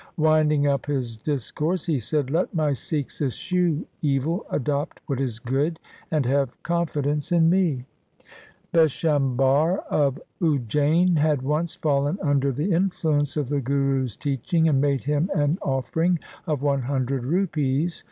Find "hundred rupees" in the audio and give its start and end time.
16.81-17.99